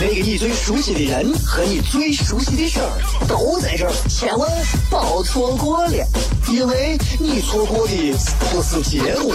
[0.00, 2.88] 那个你最熟悉的人和你最熟悉的事儿
[3.26, 4.48] 都在这儿，千万
[4.88, 6.06] 别错过了，
[6.48, 8.14] 因为你错过的
[8.52, 9.32] 不是节目，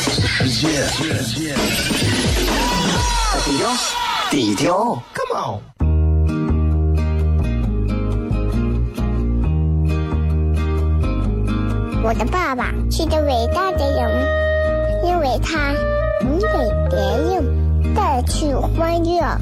[0.00, 0.68] 是世界。
[3.44, 3.70] 低调，
[4.28, 5.60] 低调，Come on。
[12.02, 14.26] 我的爸爸是个伟大的人，
[15.04, 15.72] 因为他
[16.22, 16.48] 能给
[16.90, 19.38] 别人带去欢乐。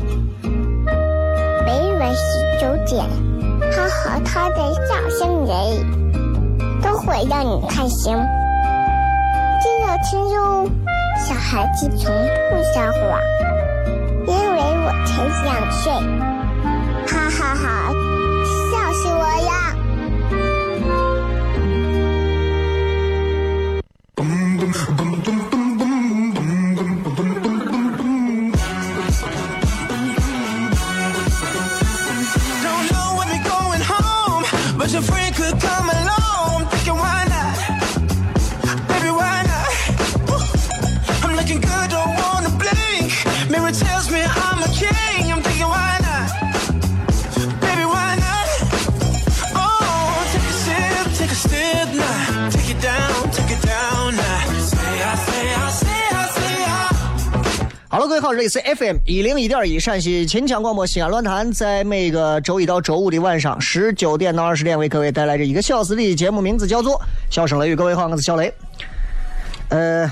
[1.98, 2.20] 每晚十
[2.60, 3.04] 九点，
[3.72, 5.50] 他和他的笑声人，
[6.80, 8.16] 都会让你开心。
[9.60, 10.70] 记得听哟，
[11.26, 12.14] 小孩子从
[12.50, 13.20] 不撒谎，
[14.28, 15.92] 因为我才两岁。
[17.08, 17.92] 哈哈哈，
[34.92, 36.17] your friend could come along.
[58.08, 66.94] 各位好，这里是 FM 一零一点一陕西秦腔广播西安论坛，在每个周一到周五的晚上十九点到二十点，为各位带来这一个小时的节目，名字叫做
[67.30, 67.74] 《笑声雷雨》。
[67.76, 68.50] 各位好，我是小雷。
[69.68, 70.10] 呃，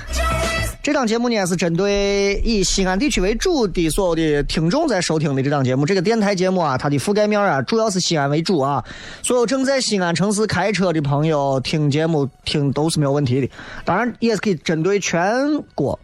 [0.82, 5.86] 这档节目呢是针对以西安地区为主的所有的听众在收听的这档节目。
[5.86, 8.84] 这个电台节目啊，它的覆盖面啊，主要是西安为主啊。
[9.22, 13.48] 所有正在西安城市开车的朋友听节目听都是没有问题的。
[13.86, 15.98] 当然，也是可以针对全国，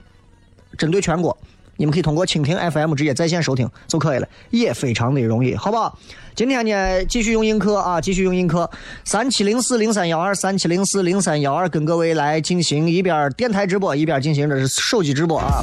[0.78, 1.36] 针对全国。
[1.76, 5.98] 你们可以通过蜻蜓 FM 直接在线收听就可以了，也非常的容易，好不好？
[6.34, 8.70] 今天呢，继续用映客啊，继续用映客，
[9.04, 15.62] 三七零四零三幺二三七零四零三幺二，跟各位来进行一边电台直播，一边进行的是手机直播啊。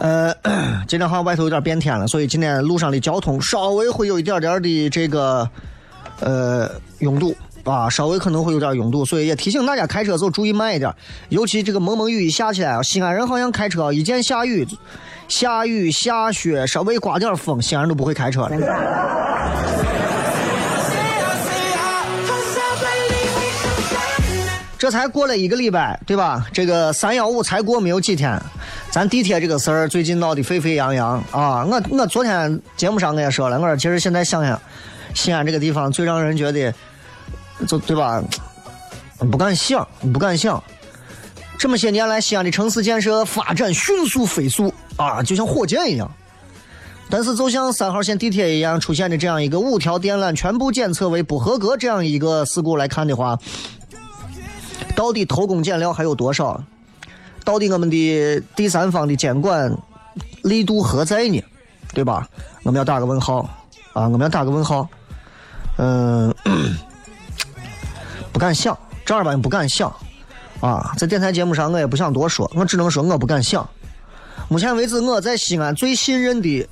[0.00, 0.34] 呃，
[0.86, 5.48] 今天好像外头有点变天了，所以今天路上的交通稍微会有一点点的这个
[6.20, 10.94] 呃拥堵啊，稍微可能会有点拥堵，所以也提醒大家开车时候注意慢一点，
[11.30, 14.66] 尤其这个蒙蒙雨一下起来啊，西安人好像开车一见下雨、
[15.28, 18.50] 下雨下雪，稍微刮点风，西安人都不会开车了。
[24.76, 26.46] 这才过了一个礼拜，对吧？
[26.52, 28.38] 这个三幺五才过没有几天，
[28.90, 31.64] 咱地铁这个事儿最近闹得沸沸扬扬啊！
[31.64, 34.60] 我我昨天节目上我也说了，我说其实现在想想，
[35.14, 36.70] 西安这个地方最让人觉得，
[37.66, 38.22] 就对吧？
[39.30, 40.62] 不敢想，不敢想。
[41.58, 46.10] 这么些年来，西安的城市建设发展迅速飞速啊，就像火箭一样。
[47.08, 53.38] 但是，就像三号线地铁一样出现的这样一个五条电缆全部检测为不合格这样一个事故来看的话，
[54.96, 56.62] 到底偷工减料还有多少？
[57.44, 59.70] 到底我们的第三方的监管
[60.42, 61.42] 力度何在呢？
[61.92, 62.28] 对吧？
[62.64, 63.48] 我们要打个问号
[63.92, 64.04] 啊！
[64.04, 64.88] 我们要打个问号。
[65.76, 66.34] 嗯，
[68.34, 69.88] 不敢想，正儿八经不敢想
[70.60, 70.92] 啊！
[70.98, 73.64] 在电台节目上，我也不想多说，我只能说我不敢想。
[74.48, 76.68] 目前为止，我在西安最信任的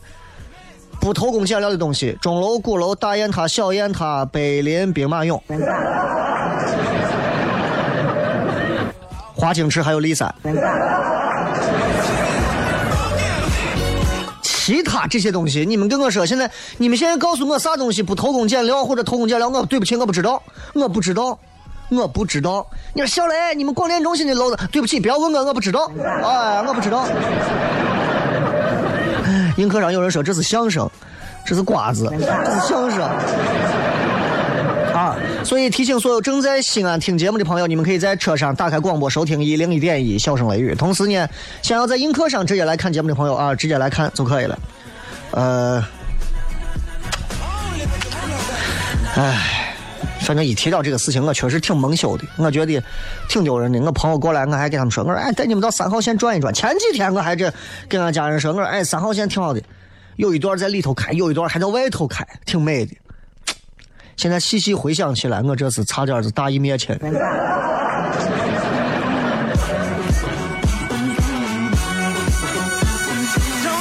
[1.00, 5.40] 不偷工减料的东西，钟楼、鼓楼、大雁塔、小雁塔、碑林、兵马俑。
[9.36, 10.34] 华清池还有骊山，
[14.42, 20.42] 其他这些东西，你们跟我说，现在你们现在告诉我啥东西不偷工减料或者偷工减料，我对不起，我不知道，
[20.74, 21.38] 我不知道，
[21.96, 22.66] 我不知道。
[22.94, 27.06] 你说小雷，你们广电中心的楼子，对不起，不要问我，我不知道，哎，我不知道。
[29.56, 30.88] 映客上有人说这是相声，
[31.44, 33.02] 这是瓜子，这是相声。
[34.92, 40.74] 啊，所以提醒所有正在西安听节目的朋友，你们可以在车上打开广播收听一零一点一笑声雷雨。
[40.74, 41.26] 同时呢，
[41.62, 44.58] 想要在映客上直接来看节目的朋友啊，直接来看就可以了。
[45.30, 45.82] 呃，
[49.16, 49.61] 唉，
[50.24, 52.82] 反正一提到这个事情，我确实挺蒙羞的，我觉得
[53.28, 53.80] 挺丢人的。
[53.80, 56.54] 我朋友过来，我还给他们说，我说哎，带你们到三号线转一转。
[56.54, 57.52] 前几天我还这
[57.88, 59.60] 跟俺家人说，我说哎，三号线挺好的，
[60.16, 62.96] 有一段在里头开，有一段还在外头开，挺美的。
[64.16, 66.96] 现在细细回想起来，我这是差点是大义灭亲。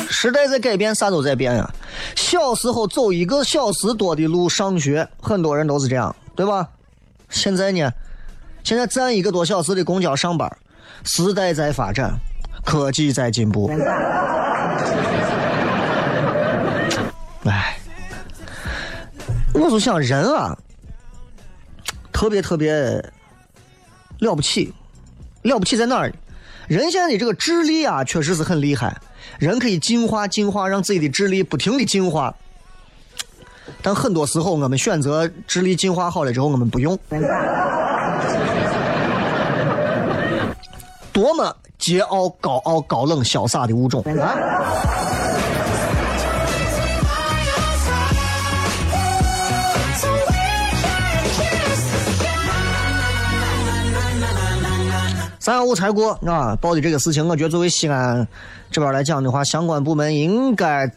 [0.10, 1.70] 时代在改变，啥都在变呀。
[2.16, 6.70] 小时候走一个小时多的路上学，很多人都是这样，对吧？
[7.30, 7.92] 现在呢？
[8.64, 10.58] 现在站一个多小时的公交上班，
[11.04, 12.14] 时代在发展，
[12.64, 13.72] 科技在进步。
[17.46, 17.78] 哎，
[19.54, 20.56] 我就想人啊，
[22.12, 22.74] 特别特别
[24.20, 24.74] 了不起，
[25.42, 26.14] 了不起在哪儿？
[26.68, 28.96] 人现在的这个智力啊，确实是很厉害。
[29.40, 32.36] 人可以进化，进化，让自己的智力不停的进化。
[33.82, 36.98] 但很多时候，我们选择智力进化好了之后，我们不用。
[41.14, 44.34] 多么桀骜、高傲、高冷、潇洒的物种啊！
[55.40, 56.56] 三幺五才过啊！
[56.62, 58.26] 报的这个事情，我觉得作为西安
[58.70, 60.90] 这边来讲的话，相关部门应该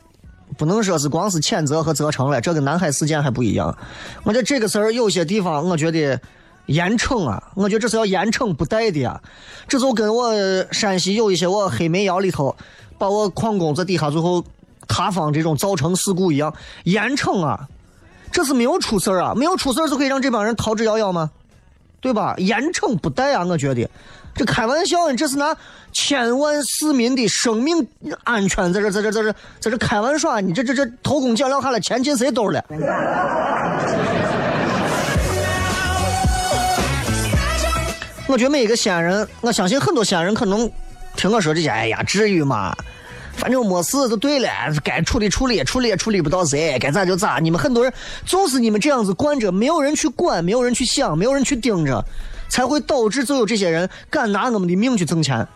[0.56, 3.76] 不能说是光是谴责和责成了，这跟南海事件还不一样。
[4.22, 6.20] 我觉得这个事儿有些地方，我觉得
[6.66, 9.20] 严惩啊，我觉得这是要严惩不贷的啊。
[9.66, 10.32] 这就跟我
[10.72, 12.54] 山西有一些我黑煤窑里头
[12.98, 14.44] 把我矿工在底下最后
[14.86, 16.54] 塌方这种造成事故一样，
[16.84, 17.68] 严惩啊！
[18.30, 21.30] 这是没有出事儿啊，没有出事儿就可以让这帮人逃之夭夭吗？
[22.00, 22.34] 对吧？
[22.36, 23.44] 严惩不贷啊！
[23.44, 23.88] 我觉得。
[24.34, 25.56] 这开玩笑，这是拿
[25.92, 27.86] 千万市民的生命
[28.24, 32.64] 安全在这在这在这在这开玩笑，你这这这偷工减料下来，钱进谁兜了？
[38.26, 40.68] 我觉得每一个西安人，我相信很多西安人可能
[41.14, 42.74] 听我说这些，哎呀，至于吗？
[43.36, 44.48] 反正没事就对了，
[44.82, 47.38] 该处理处理，处理也处理不到谁，该咋就咋。
[47.38, 47.92] 你们很多人
[48.24, 52.04] 就是你们这样子惯着，没有人去管，没有人去想，没有人去盯着。
[52.48, 55.46] 才会导致就有这些人敢拿我们的命去挣钱，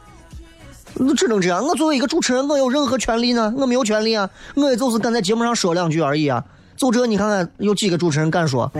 [0.94, 1.64] 那只能这样。
[1.64, 3.52] 我作为一个主持人，我有任何权利呢？
[3.56, 4.28] 我没有权利啊！
[4.54, 6.44] 我也就是敢在节目上说两句而已啊！
[6.76, 8.70] 就这，你看看有几个主持人敢说？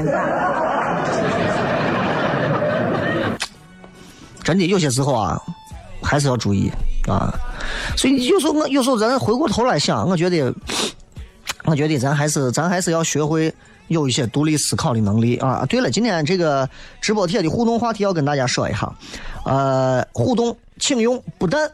[4.43, 5.41] 真的有些时候啊，
[6.03, 6.73] 还是要注意
[7.07, 7.33] 啊。
[7.97, 10.53] 所以有时候我有时候咱回过头来想，我觉得，
[11.65, 13.55] 我觉得咱还是咱还是要学会。
[13.89, 15.67] 有一些独立思考的能力啊！
[15.67, 16.69] 对了，今天这个
[17.01, 18.93] 直播贴的互动话题要跟大家说一下，
[19.45, 21.71] 呃，互动请用不但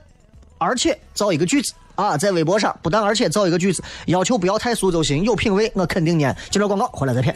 [0.59, 6.35] 而且造一个句子啊，在微博上不但而且造一个句子，要求不要太俗就行，有品位我肯定念。
[6.51, 7.35] 接着广告回来再骗。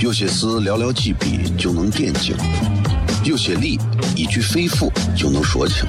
[0.00, 2.36] 有些事寥寥几笔就能点睛，
[3.24, 3.78] 有些理
[4.16, 5.86] 一句肺腑就能说清，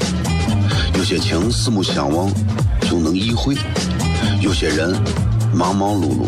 [0.96, 2.32] 有些情四目相望
[2.82, 3.56] 就能意会，
[4.42, 4.94] 有些人
[5.54, 6.28] 忙忙碌碌。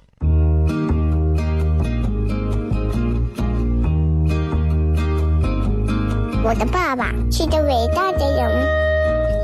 [6.43, 8.49] 我的爸爸是个伟大的人，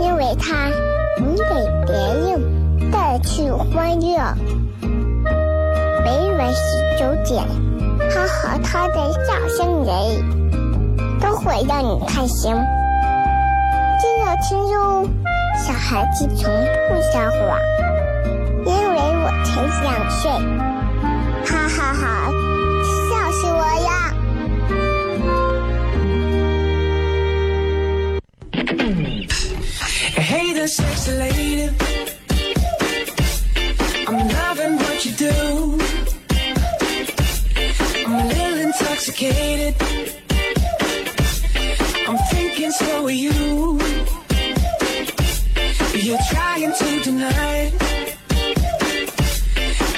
[0.01, 0.68] 因为他
[1.20, 1.44] 能给
[1.86, 4.18] 别人带去欢乐。
[6.04, 7.46] 每晚十九点，
[8.10, 9.96] 他和他的笑声人，
[11.20, 12.51] 都会让你开心。
[14.00, 15.08] 记得听哟，
[15.56, 16.51] 小孩子从
[16.89, 17.60] 不撒谎，
[18.66, 20.32] 因为我才两岁。
[21.46, 22.17] 哈哈哈，
[30.68, 31.70] ！Hey sexy lady.
[34.06, 35.80] I'm loving what you do.
[38.06, 39.76] I'm a little intoxicated.
[42.06, 43.80] I'm thinking so are you.
[46.06, 47.74] You're trying to deny it.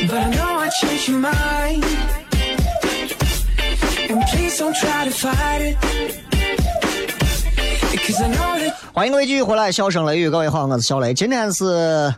[0.08, 1.84] But I know I changed your mind.
[4.12, 5.78] And please don't try to fight it.
[7.92, 8.59] Because I know
[9.00, 11.14] 欢迎各位继续回来，笑声雷雨，各位好，我是小雷。
[11.14, 12.14] 今天是，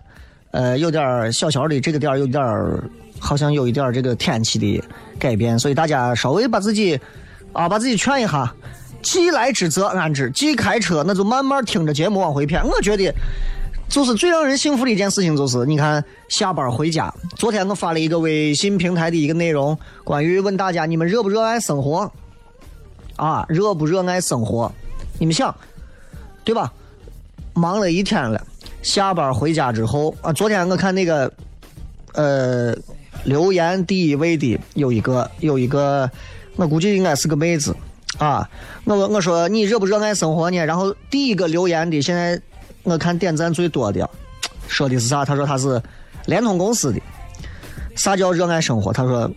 [0.49, 2.83] 呃，有点小小的这个点儿有点儿，
[3.19, 4.83] 好像有一点儿这个天气的
[5.19, 6.99] 改变，所以大家稍微把自己
[7.53, 8.51] 啊，把自己劝一下。
[9.03, 12.65] 既来之则安之，既开车那就慢慢听着节目往回偏。
[12.65, 13.13] 我觉得，
[13.87, 17.13] 就是最让人幸福的一件事情，就是你看下班回家。
[17.35, 22.11] 昨天我发了一个微信平台的一个内容，关于问大家你们热不热爱生活。
[23.17, 24.71] 啊，热不热爱生活？
[25.19, 25.55] 你们想，
[26.43, 26.71] 对吧？
[27.53, 28.41] 忙了一天了，
[28.81, 31.31] 下班回家之后啊，昨天我看那个，
[32.13, 32.75] 呃，
[33.25, 36.09] 留言第一位的有一个有一个，
[36.55, 37.75] 我估计应该是个妹子
[38.17, 38.49] 啊。
[38.85, 40.57] 我我说你热不热爱生活呢？
[40.59, 42.41] 然后第一个留言的，现在
[42.83, 44.09] 我看点赞最多的，
[44.67, 45.25] 说的是啥？
[45.25, 45.81] 他说他是
[46.25, 47.01] 联通公司的。
[47.95, 48.93] 啥叫热爱生活？
[48.93, 49.29] 他说。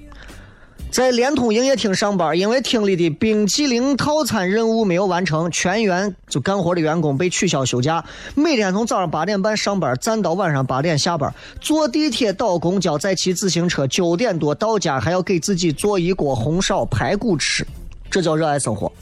[0.95, 8.05] 在联通营业厅上班，因为厅里的冰淇淋套餐任务没有完成，全员就干活的员工被取消休假。
[8.37, 17.67] 每天从早上八点半上班，站到晚上八点下班，坐地铁、倒公交，再骑自行车，九点多到家，还要给自己做一锅红烧排骨吃，
[18.09, 18.93] 这叫热爱生活。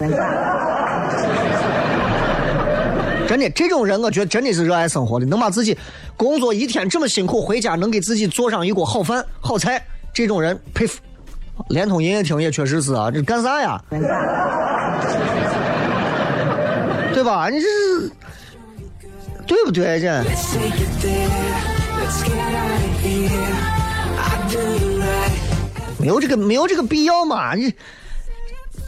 [3.29, 5.77] 真的，这种人我觉得真的是热爱生活的，能把自己
[6.17, 9.85] 工作一天这么辛苦，回家能给自己做上一锅好饭、好菜，
[10.15, 10.99] 这种人佩服。
[11.69, 13.81] 联通营业厅也确实是啊，这干啥呀？
[17.15, 17.49] 对吧？
[17.49, 18.11] 你这是
[19.47, 20.01] 对不对？
[20.01, 20.23] 这
[25.99, 27.55] 没有这个没有这个必要嘛？
[27.55, 27.73] 你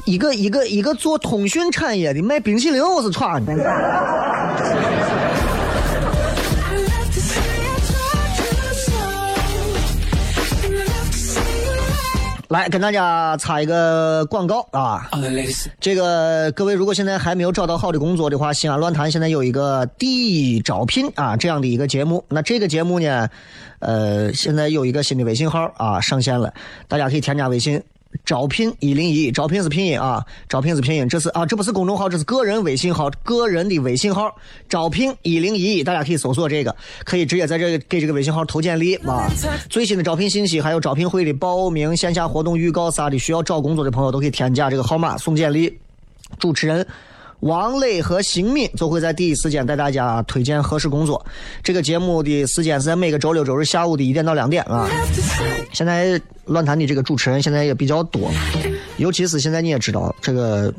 [0.04, 3.54] 一个一个一个做通讯产业的卖冰淇淋，我是穿的。
[12.48, 15.10] 来跟大家插一个广告啊！
[15.80, 22.24] 这个各位如果现在还没有找到好的工作的话，西安论坛现在有一个第一招聘啊这样的一个节目。
[22.28, 23.28] 那这个节目呢，
[23.78, 26.52] 呃，现在有一个新的微信号啊上线了，
[26.86, 27.82] 大家可以添加微信。
[28.24, 34.34] 招聘一零一，招聘是拼音啊，招聘是拼音，这是啊，这不是公众号，这是个人微信号，个人的微信号，
[34.68, 39.28] 招聘一零一，大家可以搜索这个，可以直接在这给这个微信号投简历啊。
[39.68, 45.78] 最新的招聘信息，还有招聘会的报名、线下活动预告啥的，需要找工作的朋友都可以添加这个号码送简历。
[46.38, 46.86] 主持人。
[47.44, 51.24] 王磊和邢敏就会在第一时间带大家推荐合适工作。
[51.62, 54.88] 这个节目的时间是在每个周六周日下午的一点到两点啊。
[55.70, 58.30] 现在乱谈的这个主持人现在也比较多，
[58.96, 60.72] 尤其是现在你也知道这个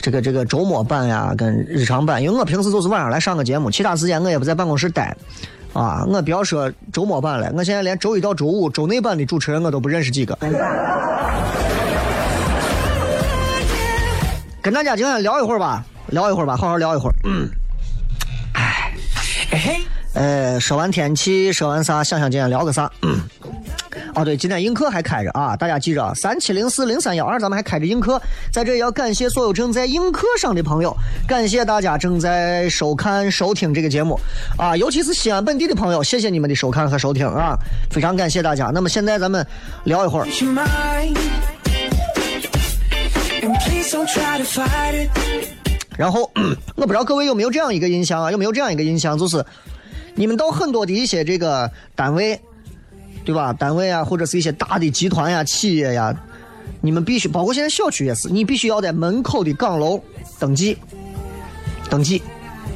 [0.00, 5.14] 这个这个周末版呀跟日常版，因为我平时都是晚上来上个节目，其他时间我也不在办公室待
[5.74, 6.06] 啊。
[6.08, 10.38] 我不要说周末版了，我现在连周一到周五周内版的主持人我都不认识几个。
[14.66, 17.14] 跟大家今天聊一会儿吧，聊一会儿吧，好好聊一会儿。
[17.22, 17.48] 嗯，
[18.52, 19.80] 哎，
[20.12, 22.90] 呃，说完天气，说完啥，想想今天聊个啥？
[23.02, 23.20] 嗯，
[24.16, 28.20] 哦对，今天映客还开着啊，大家记着，三七零四零三幺二，咱们还开着映客，
[28.52, 30.92] 在这要感谢所有正在映客上的朋友，
[31.28, 34.18] 感谢大家正在收看收听这个节目
[34.58, 37.56] 啊，尤其是西安本地的朋友，谢谢你们的收看和收听啊，
[37.88, 38.72] 非常感谢大家。
[38.74, 39.46] 那么现在咱们
[39.84, 40.26] 聊一会儿。
[45.96, 46.30] 然后，
[46.76, 48.30] 我不知道各位有没有这样一个印象啊？
[48.32, 49.44] 有没有这样一个印象，就是
[50.14, 52.40] 你们到很多的一些这个单位，
[53.24, 53.52] 对吧？
[53.52, 56.14] 单位啊，或者是一些大的集团呀、企业呀，
[56.80, 60.02] 你们必须，包括现在小区也是，你必须要在门口的岗楼
[60.38, 60.76] 登记，
[61.88, 62.20] 登记，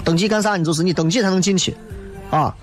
[0.05, 0.57] 登记干啥？
[0.57, 1.77] 你就是你登记才能进去，
[2.31, 2.55] 啊。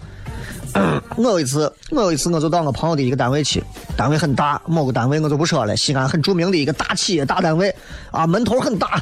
[1.18, 3.64] 我有一次，我有一次，我就到我朋友的一个单位去，
[3.96, 7.74] 单位很大，某个单位我就不说了，西安很著名的一个大企业大单位，
[8.12, 9.02] 啊，门头很大。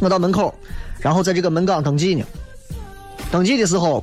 [0.00, 0.52] 我到门口，
[0.98, 2.24] 然后在这个门岗登记呢。
[3.30, 4.02] 登记的时候，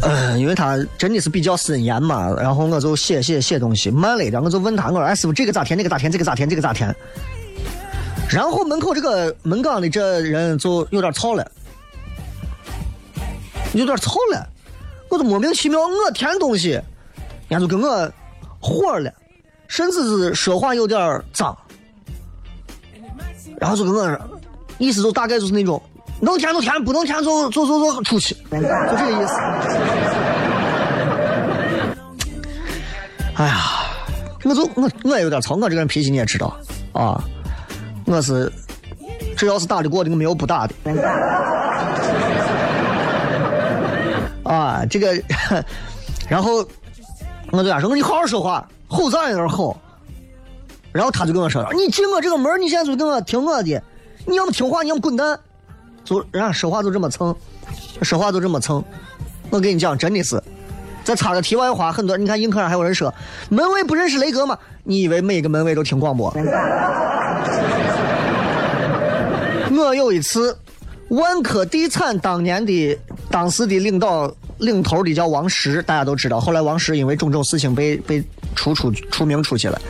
[0.00, 5.76] 呃，因为他真的是比较森严嘛，然后我就写写写东西，慢了一点，我就问他，我说：“哎，师傅，这个咋填？
[5.76, 6.10] 那个咋填？
[6.10, 6.48] 这个咋填？
[6.48, 6.94] 这个咋填？”
[8.30, 11.50] 然后门口这个门岗的这人就有点吵了，
[13.74, 14.48] 有点吵了。
[15.10, 16.82] 我都莫名其妙，我填东西，人
[17.50, 18.10] 家就跟我
[18.60, 19.12] 火了，
[19.66, 21.56] 甚至是说话有点脏，
[23.58, 24.20] 然后就跟我，
[24.78, 25.82] 意思就大概就是那种
[26.20, 29.34] 能填就填，不能填就就就就出去，就这个意思。
[33.36, 33.56] 哎呀，
[34.44, 36.54] 我就我我也有点糙，我这个人脾气你也知道
[36.92, 37.22] 啊，
[38.04, 38.52] 我是
[39.36, 40.74] 只要是打得过的，我没有不打的。
[44.48, 45.14] 啊，这个，
[46.28, 46.66] 然后
[47.50, 49.76] 我对他说：“你好好说话，吼嗓有点吼。”
[50.90, 53.82] 然后他就跟我说：“你进我这个门，你现在就跟我听我的，
[54.24, 55.38] 你要么听话，你要么滚蛋。”
[56.02, 57.36] 就人家说话就这么蹭，
[58.00, 58.82] 说话就这么蹭。
[59.50, 60.42] 我跟你讲，真的是。
[61.04, 63.12] 再插个题外话，很多你看映客上还有人说
[63.50, 64.58] 门卫不认识雷哥吗？
[64.84, 66.32] 你以为每个门卫都听广播？
[69.76, 70.56] 我有一次。
[71.08, 72.98] 万科地产当年的
[73.30, 76.40] 当时的领导领头的叫王石，大家都知道。
[76.40, 78.22] 后来王石因为种种事情被被
[78.54, 79.80] 出出出名出去了。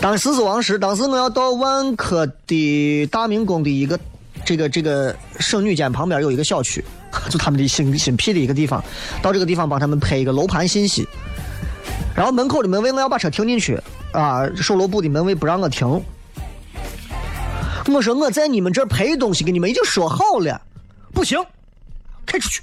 [0.00, 3.98] 当时是王石，当时我要到万科的大明宫的一个
[4.44, 6.84] 这个这个省女监旁边有一个小区，
[7.30, 8.82] 就他们的新新辟的一个地方，
[9.22, 11.06] 到这个地方帮他们拍一个楼盘信息。
[12.14, 13.78] 然后门口的门卫我要把车停进去
[14.12, 16.02] 啊，售楼部的门卫不让我停。
[17.88, 20.60] 我说我在你们这儿拍东西，给你们已经说好了，
[21.14, 21.38] 不行，
[22.26, 22.62] 开出去。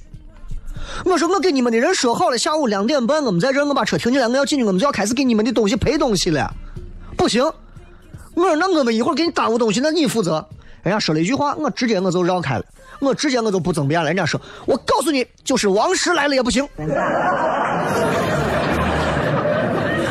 [1.05, 6.53] 我说我给你们的人说好了，下午两点半我们在这，我把车停进来，我要进去，我们就要开始给你们的东西拍东西了，
[7.17, 7.43] 不行。
[8.35, 10.45] 我说那我们一会儿给你耽误东西，那你负责。
[10.83, 12.65] 人家说了一句话，我直接我就绕开了，
[12.99, 14.07] 我直接我就不争辩了。
[14.07, 16.67] 人家说，我告诉你，就是王石来了也不行。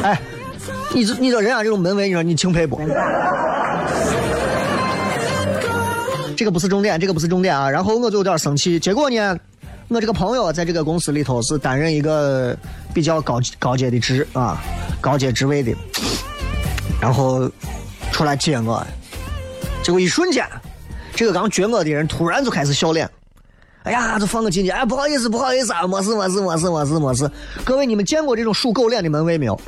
[0.02, 0.18] 哎，
[0.94, 2.80] 你这你说人家这种门卫，你说你钦佩不？
[6.42, 7.70] 这个不是重点，这个不是重点啊。
[7.70, 9.38] 然后我就有点生气，结果呢，
[9.86, 12.56] 我这个朋友在这个公司里头是担任一个
[12.92, 14.60] 比较高高阶的职啊，
[15.00, 15.72] 高阶职位的，
[17.00, 17.48] 然后
[18.10, 18.84] 出来接我，
[19.84, 20.44] 结果一瞬间，
[21.14, 23.08] 这个刚撅我的人突然就开始笑脸。
[23.84, 27.30] 哎呀，就放个进去，哎，不好意思，不好意思啊，没事，没事，没事，没事，没事。
[27.64, 29.54] 各位，你们见过这种数狗脸的门卫没有？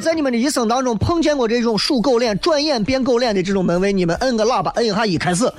[0.00, 5.50] 在你们的一生当中碰见过这种数狗脸、转眼变狗脸的这种门卫，你们摁个喇叭，摁一下一开始。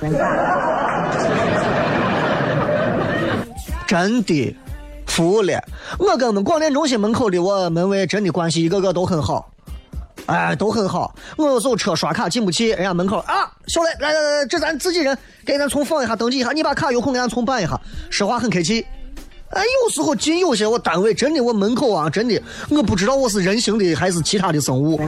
[3.86, 4.56] 真的，
[5.06, 5.62] 服了。
[5.98, 9.50] 我跟我们广电中心门口的我门卫真的关系一个个都很好。
[10.26, 11.14] 哎，都很好。
[11.36, 16.52] 我有时候车刷卡进不去，人家门口啊，小雷，来来来，这咱自己人，给咱重放一下，登记一下。
[16.52, 17.80] 你把卡有空给咱重办一下。
[18.10, 18.86] 说话很客气。
[19.50, 22.40] 哎，有时候进有些我单位真的，我门口啊，真的，
[22.70, 25.00] 我不知道我是人形的还是其他的生物。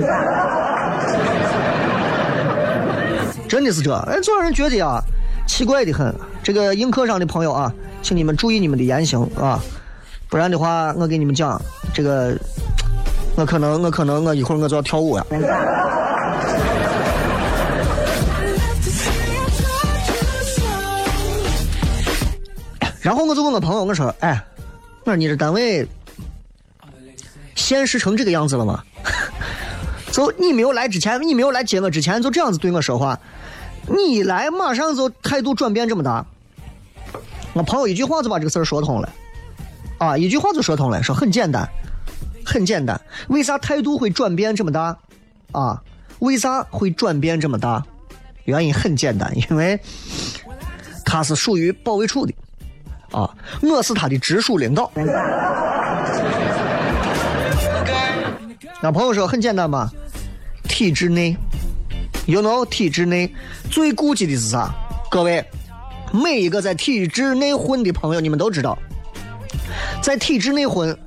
[3.48, 5.00] 真的是这，哎，总让人觉得啊，
[5.46, 6.14] 奇怪的很。
[6.42, 7.72] 这个映客上的朋友啊，
[8.02, 9.60] 请你们注意你们的言行啊，
[10.28, 11.60] 不然的话，我给你们讲
[11.94, 12.36] 这个。
[13.34, 15.24] 我可能，我可能，我一会儿我就要跳舞呀。
[23.02, 24.42] 然后我就问我朋友，我说：“哎，
[25.04, 25.86] 我说你这单位
[27.56, 28.82] 现实成这个样子了吗？
[30.12, 33.18] 就你没有来之前，你没有来接我之前，就这样子对我说话，
[33.88, 36.24] 你一来马上就态度转变这么大。”
[37.54, 39.12] 我朋友一句话就把这个事儿说通了，
[39.98, 41.68] 啊，一句话就说通了，说很简单。
[42.44, 44.98] 很简单，为啥态度会转变这么大？
[45.52, 45.80] 啊，
[46.18, 47.84] 为啥会转变这么大？
[48.44, 49.78] 原因很简单，因为
[51.04, 52.34] 他是属于保卫处的，
[53.12, 53.30] 啊，
[53.62, 54.90] 我是他的直属领导。
[58.82, 59.88] 那朋友说很简单嘛，
[60.64, 61.36] 体制内
[62.26, 63.32] ，you know，体制内
[63.70, 64.74] 最顾忌的是啥？
[65.10, 65.44] 各位，
[66.12, 68.76] 每一个在体制内混的朋友，你们都知道，
[70.02, 70.98] 在体制内混。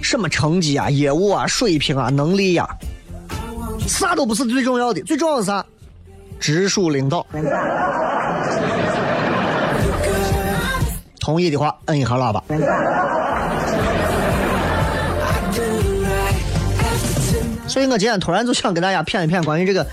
[0.00, 2.66] 什么成绩啊、业务啊、水平啊、能力呀，
[3.86, 5.66] 啥都不是最重要的，最重要的是啥？
[6.38, 7.26] 直属领导。
[11.28, 12.42] 同意的话，摁一下喇叭。
[17.68, 19.86] 所以我今天突然就想跟大家骗一骗关于这个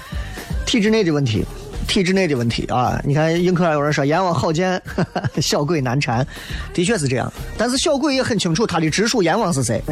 [0.66, 1.44] 体制内的问题。
[1.90, 4.82] 体制内的问题啊，你看映客上有人说阎王好见，
[5.42, 6.26] 小鬼难缠，
[6.74, 7.30] 的确是这样。
[7.58, 9.82] 但是小鬼也很清楚他的直属阎王是谁，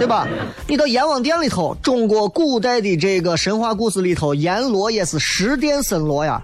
[0.00, 0.26] 对吧？
[0.66, 6.42] 你到阎王殿里头，中国古代的这个神话故事里头，阎罗也是十殿森罗呀。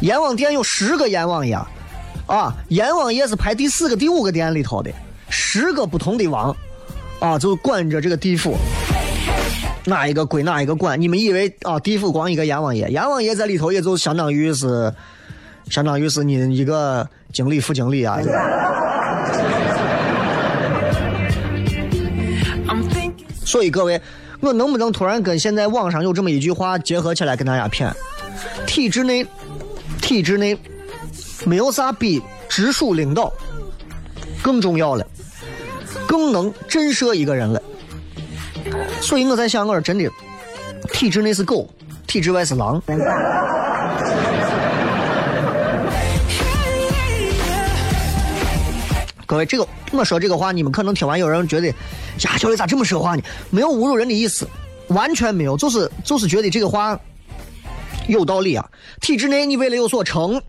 [0.00, 1.58] 阎王殿有十个阎王爷，
[2.26, 4.92] 啊，阎王爷是排第四个、第五个殿里头的，
[5.28, 6.54] 十个不同的王，
[7.18, 8.56] 啊，就管着这个地府。
[9.84, 11.00] 哪一个归哪一个管？
[11.00, 14.92] 你们以为啊，地府光一个阎王爷，阎王爷在里头也就相当于是，
[15.70, 18.18] 相当于是你一个经理、副经理啊。
[23.44, 24.00] 所以各位，
[24.40, 27.90] 我能不能突然跟现在网上有这么一句话结合起来跟大家谝？
[28.66, 29.26] 体制内，
[30.08, 30.56] 体制内
[31.44, 33.30] 没有啥比直属领导
[34.42, 35.06] 更重要了，
[36.06, 37.62] 更能震慑一个人了。
[39.02, 40.10] 所以我在想，我说真的，
[40.94, 41.68] 体制内是狗，
[42.06, 42.80] 体制外是狼。
[49.26, 51.74] 各位，这个我说这个话，你们可能听完有人觉得，呀，
[52.38, 53.22] 小雷咋这么说话呢？
[53.50, 54.48] 没有侮辱人的意思，
[54.86, 56.98] 完全没有，就是就是觉得这个话
[58.08, 58.68] 有道理啊。
[59.00, 60.42] 体制内，你为了有所成，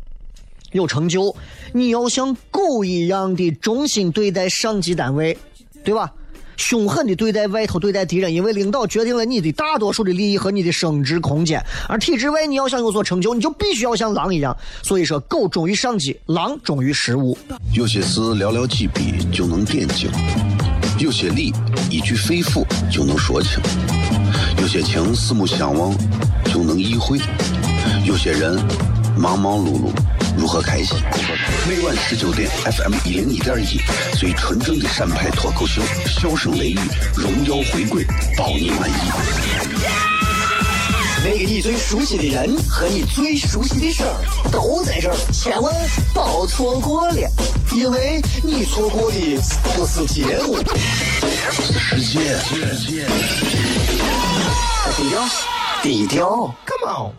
[0.72, 1.36] 有成就，
[1.74, 5.38] 你要像狗一样的忠心对待上级单位，
[5.84, 6.12] 对吧？
[6.58, 11.64] 凶狠的对待外头对待敌人，因为领导决定了你的大多数的利益和你的升职空间。
[11.88, 14.58] 而体制外，你要想有所成就，你就必须要像狼一样。
[14.84, 17.38] 所以说，狗忠于上级，狼忠于食物。
[17.74, 20.12] 有些事寥寥几笔就能点睛，
[21.00, 21.54] 有些理
[21.90, 23.52] 一句肺腑就能说清，
[24.62, 25.96] 有些情四目相望
[26.46, 27.18] 就能意会，
[28.04, 28.60] 有些人
[29.18, 29.90] 忙忙碌碌
[30.38, 30.98] 如何开心？
[31.68, 33.80] 每晚十九点，FM 一零一点一，
[34.18, 36.80] 最纯正的陕派脱口秀，笑声雷雨，
[37.16, 38.06] 荣耀回归，
[38.38, 38.94] 包你满意。
[41.24, 44.16] 那个你最熟悉的人和你最熟悉的事儿
[44.52, 45.74] 都在这儿，千万
[46.14, 47.16] 别错过了，
[47.74, 49.18] 因为你错过的
[49.76, 50.58] 不是节目，
[51.52, 52.38] 世界，
[55.00, 55.22] 低调，
[55.82, 57.14] 低调，Come on。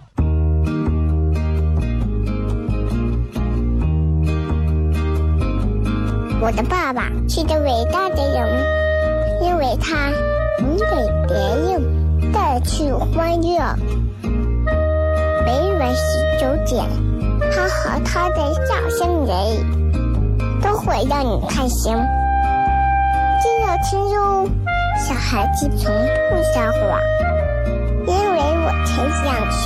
[6.42, 10.10] 我的爸爸是个伟大的人，因为他
[10.58, 10.84] 能给
[11.26, 11.34] 别
[11.72, 13.74] 人带去欢乐。
[15.46, 16.84] 每晚十九点，
[17.50, 21.94] 他和他的笑声人，都会让你开心。
[23.42, 24.46] 只要听哟，
[24.98, 25.90] 小孩子从
[26.28, 27.00] 不撒谎，
[28.10, 28.90] 因为我才
[29.22, 29.64] 想睡。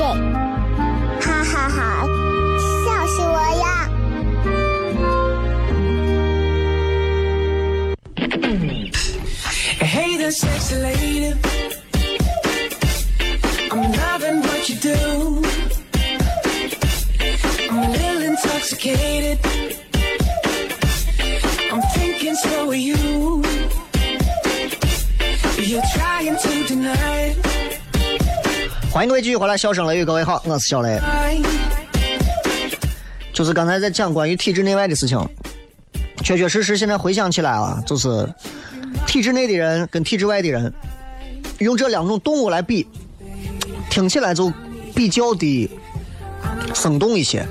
[1.20, 1.78] 哈哈哈，
[2.84, 3.64] 笑死我呀！
[28.94, 31.00] 欢迎各位继续回来，笑声雷雨，各位好，我是小雷。
[33.32, 35.18] 就是刚才在讲关于体制内外的事情，
[36.22, 38.32] 确确实实现在回想起来啊，就是
[39.04, 40.72] 体制内的人跟体制外的人，
[41.58, 42.86] 用这两种动物来比，
[43.90, 44.52] 听起来就
[44.94, 45.68] 比较的
[46.72, 47.44] 生动一些。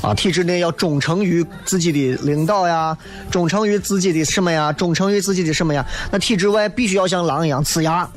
[0.00, 2.96] 啊，体制内要忠诚于自己的领导呀，
[3.32, 5.84] 忠诚于自己的什么呀，忠诚于自己的什么呀？
[6.12, 8.08] 那体制外必须要像狼一样呲牙，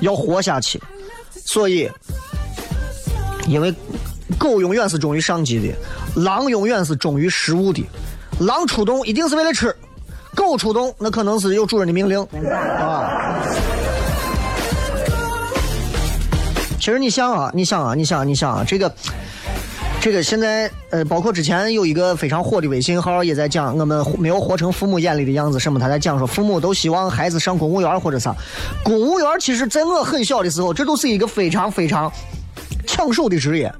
[0.00, 0.80] 要活下去。
[1.48, 1.90] 所以，
[3.46, 3.74] 因为
[4.36, 5.74] 狗永远是忠于上级的，
[6.20, 7.82] 狼永远是忠于食物的。
[8.38, 9.74] 狼出动一定是为了吃，
[10.34, 12.20] 狗出动那可能是有主人的命令
[12.78, 13.40] 啊。
[16.78, 18.94] 其实你想啊，你想啊，你想啊，你想啊，这个。
[20.00, 25.58] 这个现在呃，包括之前有一个非常火的微信号也在讲，我们没有活成父母眼里的样子。
[25.58, 25.78] 什么？
[25.78, 28.34] 他在讲说，父母都希望孩子上公务员或者啥。
[28.82, 32.10] 公务员其实在我很小的时候，这都是一个非常非常
[32.86, 33.70] 抢手的职业。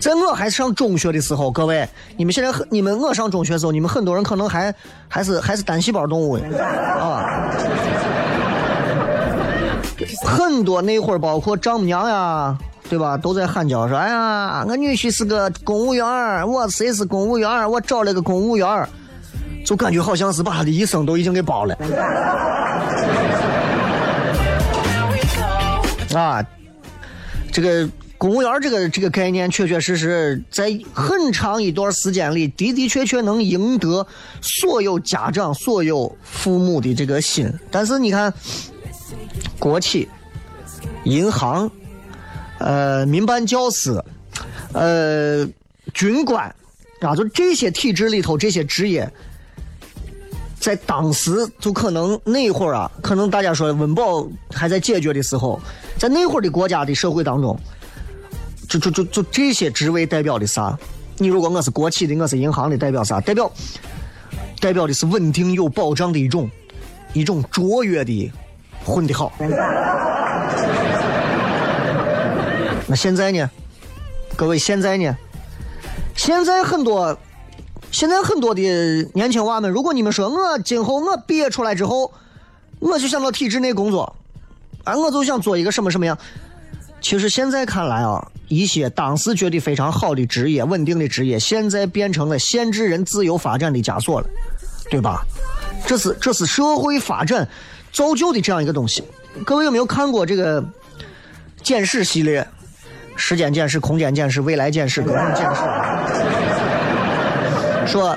[0.00, 4.74] 在我还上中学的时候，各位，你们现在很，你们我上中学的时候，你们很多人可能还
[5.08, 6.36] 还是还是单细胞动物
[6.98, 7.48] 啊。
[10.26, 12.58] 很多那会儿，包括丈母娘呀。
[12.92, 13.16] 对吧？
[13.16, 18.86] 都在喊叫说：“哎呀，我女婿是个公务员我谁是公务员我找了个公务员
[19.64, 21.74] 就感觉好像是把他的一生都已经给包了。
[26.14, 26.44] 啊，
[27.50, 34.06] 这个公务员这个这个概念，确确实实在很长一段时间里的的确确能赢得
[34.42, 37.50] 所有家长、所有父母的这个心。
[37.70, 38.30] 但是你看，
[39.58, 40.06] 国企、
[41.04, 41.70] 银行。
[42.64, 44.02] 呃，民办教师，
[44.72, 45.46] 呃，
[45.92, 46.54] 军官，
[47.00, 49.10] 啊，就这些体制里头这些职业，
[50.60, 55.60] 在当时就可能那会儿啊，可能大家说温饱还在解决的时候，
[55.98, 57.58] 在那会儿的国家的社会当中，
[58.68, 60.78] 就就就就这些职位代表的啥？
[61.18, 63.20] 你如果我是国企的，我是银行的，代表啥？
[63.20, 63.50] 代表
[64.60, 66.48] 代表的是稳定有保障的一种
[67.12, 68.32] 一种卓越的
[68.84, 69.32] 混得好。
[72.92, 73.50] 那现在呢？
[74.36, 75.16] 各位，现在呢？
[76.14, 77.18] 现在很多，
[77.90, 78.60] 现在很多的
[79.14, 82.12] 年轻娃们，如果你们说我今后我毕业出来之后，
[82.80, 84.14] 我就想到体制内工作，
[84.84, 86.18] 啊，我就想做一个什么什么样。
[87.00, 94.26] 其实现在看来啊，一些当时觉得非常好的职业、稳定的职业，现在变成了限制人自由发展的枷锁了，
[94.90, 95.24] 对吧？
[95.86, 97.48] 这是这是社会发展
[97.90, 99.02] 造就的这样一个东西。
[99.46, 100.62] 各位有没有看过这个
[101.62, 102.46] 简史系列？
[103.16, 105.60] 时间简史、空间简史、未来简史、革命简史，
[107.86, 108.16] 说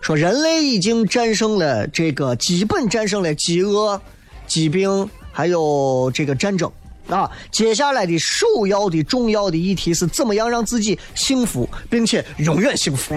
[0.00, 4.00] 说人类已经战胜了这个，基本战胜了饥饿、
[4.46, 6.70] 疾病，还有这个战争
[7.08, 7.30] 啊。
[7.50, 13.14] 接下来的首要的、重要的议题是怎么样让自己幸福，并且永远幸福。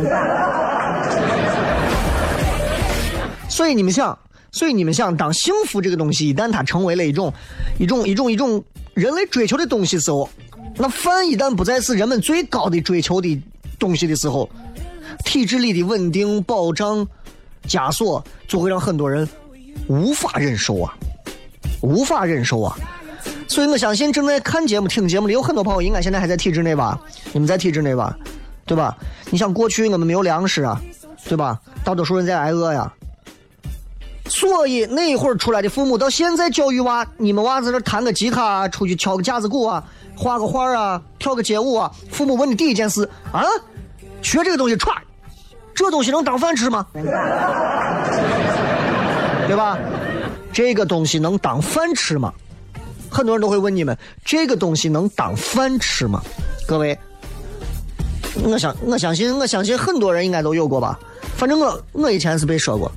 [3.48, 4.18] 所以你们想，
[4.52, 7.32] 所以你们想，当幸福这个东西一旦它成为了一种、
[7.78, 10.28] 一种、一种、一种人类追求的东西时候。
[10.76, 13.42] 那饭一旦不再是人们最高的追求的
[13.78, 14.50] 东西的时候，
[15.26, 17.06] 体制里的稳定保障
[17.68, 19.28] 枷锁就会让很多人
[19.88, 20.94] 无法忍受啊，
[21.82, 22.78] 无法忍受啊。
[23.48, 27.00] 所以我相信正在看节目、听节目的有很多朋友，应该现在还在体制内吧？
[27.34, 28.16] 你们在体制内吧？
[28.66, 28.96] 对吧？
[29.32, 30.80] 你像过去我们没有粮食啊，
[31.28, 31.60] 对吧？
[31.84, 32.94] 大多数人在挨饿呀。
[34.28, 39.84] 所以那会儿出来的父母到现在教育娃，你们娃在这弹个吉他啊，出去敲个架子鼓啊，
[40.20, 43.42] 画个画啊，跳个街舞啊，父母问的第一件事啊，
[44.22, 44.92] 学这个东西歘，
[45.74, 46.86] 这东西能当饭吃吗？
[49.48, 49.80] 对吧？
[50.52, 52.34] 这个东西能当饭吃吗？
[53.10, 56.22] 很多人都会问你们，这个东西能当饭吃吗？
[56.68, 57.00] 各位，
[58.44, 61.00] 我相我相信我相信很多人应该都有过吧。
[61.38, 62.92] 反正我我以前是被说过，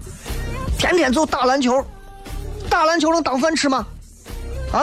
[0.77, 1.83] 天天就打篮球，
[2.69, 3.87] 打篮球能当饭吃吗？
[4.73, 4.83] 啊，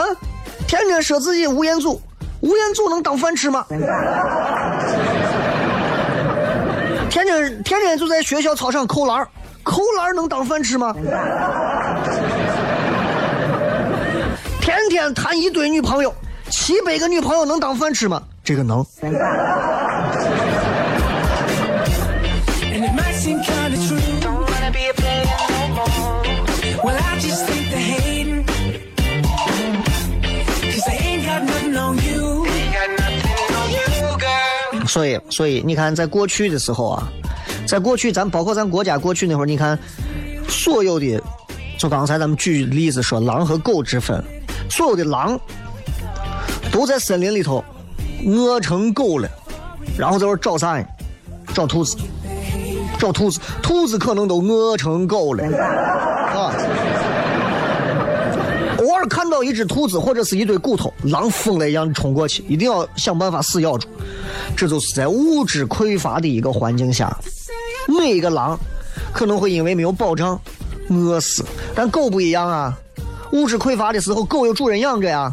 [0.66, 2.00] 天天说自己吴彦祖，
[2.40, 3.64] 吴彦祖能当饭吃吗？
[7.10, 9.26] 天天天天就在学校操场扣篮
[9.62, 10.94] 扣篮能当饭吃吗？
[14.60, 16.14] 天天谈一堆女朋友，
[16.48, 18.22] 七百个女朋友能当饭吃吗？
[18.42, 18.84] 这个能。
[34.90, 37.08] 所以，所以你看，在过去的时候啊，
[37.64, 39.78] 在过去，咱包括咱国家过去那会儿，你看，
[40.48, 41.22] 所有的，
[41.78, 44.20] 就刚才咱们举例子说狼和狗之分，
[44.68, 45.38] 所有的狼
[46.72, 47.64] 都在森林里头
[48.26, 49.28] 饿成狗了，
[49.96, 50.84] 然后在这找啥呢？
[51.54, 51.96] 找兔子，
[52.98, 55.44] 找兔子，兔子可能都饿成狗了
[56.34, 56.52] 啊。
[59.30, 63.88] 到一只兔子或者是一堆骨头，狼疯了一样冲过去，一定要想办法死咬住。
[64.56, 67.16] 这就是在物质匮乏的一个环境下，
[67.86, 68.58] 每一个狼
[69.12, 70.38] 可能会因为没有保障
[70.88, 72.76] 饿死，但狗不一样啊，
[73.32, 75.32] 物质匮乏的时候，狗有主人养着呀，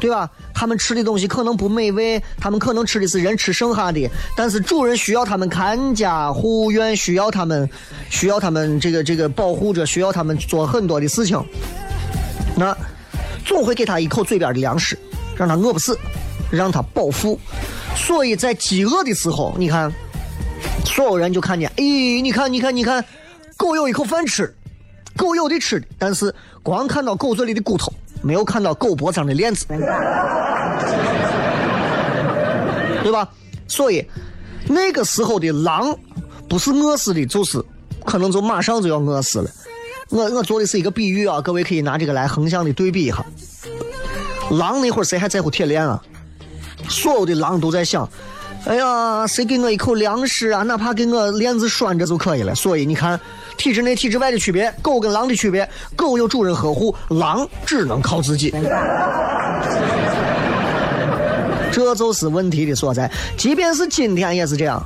[0.00, 0.28] 对吧？
[0.58, 7.68] 它们吃的东西可能不美味，它们可能吃的是人吃剩下的，但是主人需要它们看家护院，需要它们，
[8.08, 11.38] 需要它们这个这个保护着，需要它们做很多的事情。
[12.56, 12.74] 那
[13.46, 14.98] 总会给他一口嘴边的粮食，
[15.36, 15.96] 让他饿不死，
[16.50, 17.38] 让他饱腹。
[17.94, 19.90] 所以在饥饿的时候，你看，
[20.84, 23.02] 所有人就看见，咦，你看，你看，你看，
[23.56, 24.52] 狗有一口饭吃，
[25.16, 29.64] 狗有的吃的，但是光看到狗嘴里的骨头，没有看到狗脖子上的链子，
[33.02, 33.28] 对吧？
[33.68, 34.04] 所以
[34.66, 35.96] 那个时候的狼，
[36.48, 37.64] 不是饿死的，就是
[38.04, 39.50] 可能就马上就要饿死了。
[40.08, 43.24] 我我做的是一个比喻啊，各位可以拿这个来横向的对比一下。
[44.50, 46.00] 狼那会儿谁还在乎铁链啊？
[46.88, 48.08] 所有的狼都在想，
[48.64, 50.62] 哎呀，谁给我一口粮食啊？
[50.62, 52.54] 哪怕给我链子拴着就可以了。
[52.54, 53.18] 所以你看，
[53.56, 58.54] 体制内、体制外的区别，狗跟狼的区别，狗有主人呵护，狼只能靠自己。
[61.72, 63.10] 这就是问题的所在。
[63.36, 64.80] 即便是今天也是这样，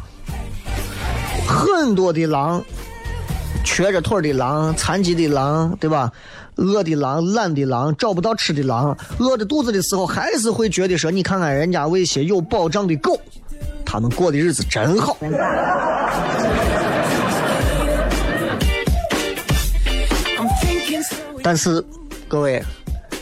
[1.47, 2.65] 很多的狼。
[3.65, 6.11] 瘸着腿的狼、残疾的狼，对吧？
[6.57, 13.19] 饿的狼、懒的狼、找不到吃的狼，饿着肚子的时候，还是会觉得说：“你看看人家喂些有保障的狗，
[13.85, 15.17] 他们过的日子真好。”
[21.43, 21.83] 但是，
[22.29, 22.63] 各位，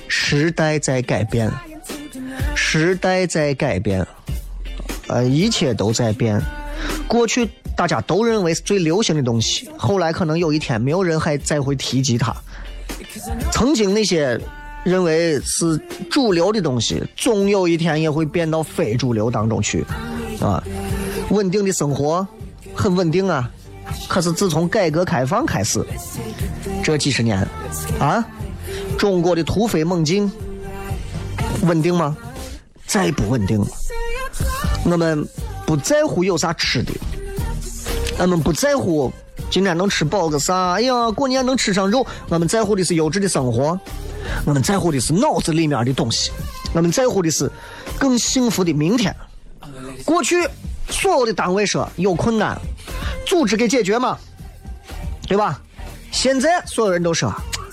[0.09, 1.49] 时代在改变，
[2.57, 4.05] 时代在改变，
[5.07, 6.41] 呃，一切都在变。
[7.07, 12.35] 过去大家都认为是最流行的东西，后来可能有一天没有人还再会提及它。
[13.53, 14.37] 曾经那些
[14.83, 19.87] 认为是主流的东西，总有一天也会变到非主流当中去，
[20.41, 20.61] 啊，
[21.31, 22.27] 稳定的生活
[22.75, 23.49] 很稳定啊，
[24.09, 25.81] 可是自从改革开放开始，
[26.83, 27.47] 这几十年，
[28.01, 28.27] 啊，
[28.99, 30.29] 中国的突飞猛进，
[31.63, 32.17] 稳定吗？
[32.89, 33.65] 再不稳定。
[34.85, 35.25] 我们
[35.65, 36.93] 不在乎有啥吃的，
[38.19, 39.13] 俺们不在乎
[39.49, 42.05] 今天能吃饱个啥，哎呀，过年能吃上肉。
[42.29, 43.79] 我们在乎的是优质的生活，
[44.45, 46.33] 我们在乎的是脑子里面的东西，
[46.73, 47.51] 我们在乎的是
[47.99, 49.15] 更幸福的明天。
[50.05, 50.49] 过去
[50.91, 52.59] 所有的单位说有困难，
[53.25, 54.19] 组织给解决嘛，
[55.29, 55.61] 对吧？
[56.11, 57.33] 现在所有人都说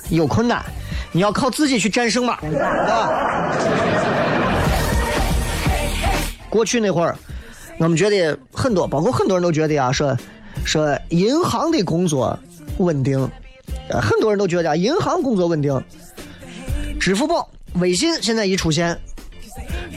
[0.10, 0.64] 有困难，
[1.12, 3.52] 你要靠自己去战胜嘛，对吧？
[6.50, 7.18] 过去那会儿，
[7.78, 10.18] 我们觉得很多，包括很多人都觉得啊，说
[10.64, 12.40] 说银行的工作
[12.78, 13.20] 稳定，
[13.90, 15.84] 呃，很多人都觉得啊，银行工作稳定。
[17.00, 18.98] 支付宝、微信现在一出现，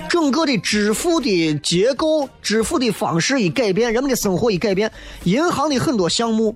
[0.08, 4.90] 整个的支付的结构、支付的方式一改变，人们的生活一改变，
[5.24, 6.54] 银行的很多项目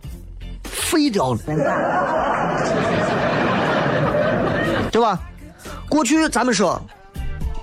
[0.65, 1.41] 废掉了。
[4.91, 5.19] 对吧？
[5.89, 6.79] 过去咱们说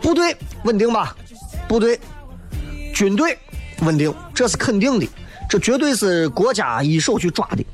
[0.01, 1.15] 部队稳定吧，
[1.67, 1.99] 部队、
[2.93, 3.37] 军队
[3.81, 5.07] 稳定，这是肯定的，
[5.49, 7.65] 这绝对是国家一手去抓的。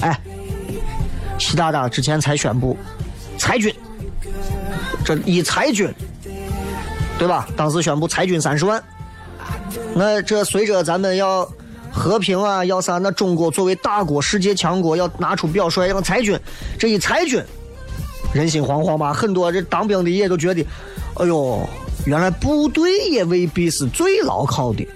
[0.00, 0.20] 哎，
[1.38, 2.76] 习大大之前才宣布
[3.38, 3.74] 裁军，
[5.04, 5.92] 这一裁军，
[7.18, 7.48] 对吧？
[7.56, 8.82] 当时宣布裁军三十万。
[9.94, 11.48] 那这随着咱们要
[11.90, 12.98] 和平啊，要啥？
[12.98, 16.38] 那中国作为大国、世界强国，要拿出表率，要裁军。
[16.78, 17.42] 这一裁军，
[18.34, 19.12] 人心惶惶吧？
[19.12, 20.64] 很多这当兵的也都觉得，
[21.14, 21.66] 哎呦，
[22.04, 24.86] 原来部队也未必是最牢靠的。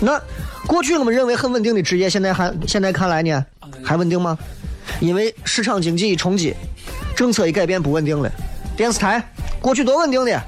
[0.00, 0.20] 那
[0.66, 3.44] 过去我们认为很稳定的职业，现在还现在看来呢，
[3.84, 4.36] 还稳定吗？
[5.00, 6.54] 因为市场经济一冲击，
[7.14, 8.30] 政策一改变，不稳定了。
[8.76, 9.22] 电视台
[9.60, 10.42] 过去多稳定的，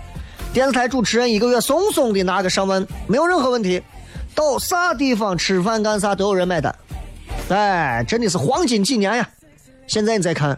[0.52, 3.82] 电视台主持人一个月松松的拿个上万，没有任何问题。
[4.34, 6.74] 到啥地方吃饭干啥都有人买单，
[7.48, 9.28] 哎，真的是黄金几年呀！
[9.86, 10.56] 现在你再看，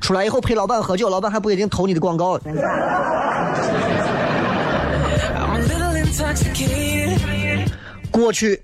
[0.00, 2.38] 出来以后陪老板喝酒，老板还不一定投你的广告。
[8.12, 8.60] 过去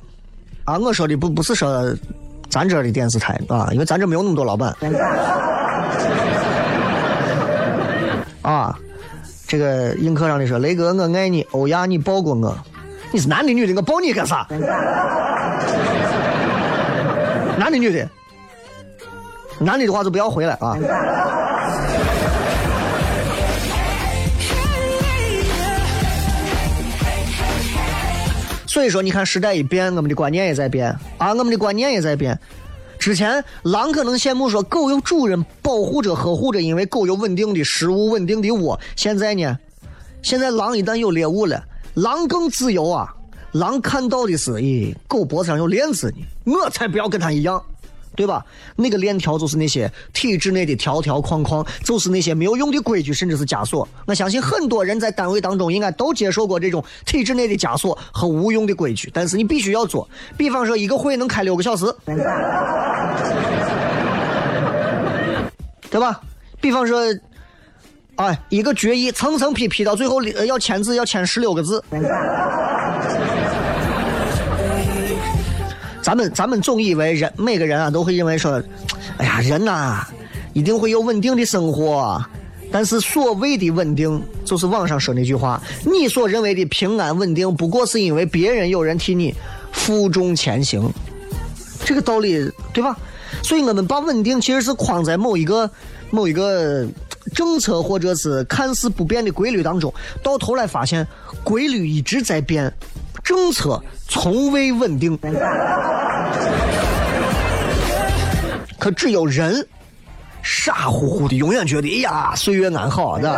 [0.64, 1.92] 啊，我说的不不是说
[2.48, 4.76] 咱这的电视台啊，因为咱这没有那么多老板
[8.42, 8.78] 啊。
[9.46, 12.54] 这个映客上的说：“雷哥，我爱你，欧亚你抱过我，
[13.10, 13.74] 你是男的女的？
[13.74, 14.46] 我抱你干啥？
[17.56, 18.06] 男的女的？
[19.58, 20.76] 男的的话就不要回来啊。”
[28.78, 32.38] 所以说，你看时代一变，我们的观念也在变啊，我们的观念也在变。
[32.96, 38.78] 之前狼可能羡慕说狗有主人保护着、呵护着，因为狗有稳定的食物、稳定的窝。
[38.94, 39.58] 现在呢，
[40.22, 41.60] 现在狼一旦有猎物了，
[41.94, 43.12] 狼更自由啊！
[43.50, 47.60] 狼看到的是，咦，狗脖子上有链子呢，我才不要跟它一样，
[48.18, 48.44] 对吧？
[48.74, 53.86] 那个链条就是那些体制内的条条框框，就是那些没有用的规矩，甚至是枷锁。
[54.06, 60.08] 我相信很多人在单位当中应该都接受过这种体制内的枷锁和无用的规矩，但是你必须要做。
[60.36, 61.86] 比方说，一个会能开六个小时，
[65.88, 66.20] 对吧？
[66.60, 67.00] 比方说，
[68.16, 71.80] 哎，一个决议层层批批到最后，呃要签字要签十六个字。
[76.08, 78.62] 咱们咱们总以为人每个人啊都会认为说，
[79.18, 80.08] 哎呀人呐、
[80.54, 82.24] 一定会有稳定的生活，
[82.72, 89.34] 但是所谓的稳定，就是网上说那句话，你所认为的平安稳定，不过是因为别人有人替你
[89.70, 90.90] 负重前行，
[91.84, 92.96] 这个道理对吧？
[93.42, 95.70] 所以我们把稳定其实是框在某一个
[96.08, 96.86] 某一个
[97.34, 99.92] 政策或者是看似不变的规律当中，
[100.22, 101.06] 到头来发现
[101.44, 102.72] 规律一直在变，
[103.22, 105.18] 政策从未稳定。
[108.78, 109.66] 可只有人
[110.42, 113.28] 傻乎乎的，永远觉得哎呀岁月安好的。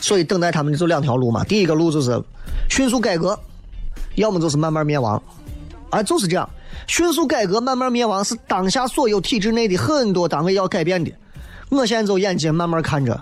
[0.00, 2.20] 所以等待他们的就两条路嘛，第一个路就是
[2.68, 3.38] 迅速改革，
[4.16, 5.22] 要么就是慢慢灭亡，
[5.90, 6.48] 啊，就是这样。
[6.86, 11.12] 迅速改革，慢慢灭亡是当下所有体制内的很多单位要改变的。
[11.68, 13.20] 我现在就眼睛慢慢看着，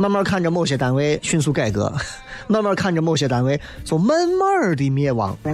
[0.00, 1.92] 慢慢看着某些单位迅速改革，
[2.48, 5.36] 慢慢看着某些单位就慢慢的灭亡。
[5.44, 5.50] Oh,